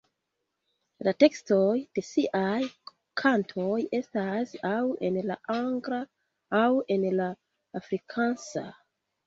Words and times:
La 1.07 1.11
tekstoj 1.23 1.73
de 1.97 2.03
ŝiaj 2.07 2.55
kantoj 3.23 3.77
estas 3.99 4.57
aŭ 4.71 4.81
en 5.11 5.21
la 5.29 5.39
angla 5.59 6.03
aŭ 6.65 6.73
en 6.99 7.09
la 7.23 7.31
afrikansa. 7.85 8.69